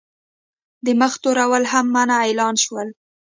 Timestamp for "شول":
2.63-2.87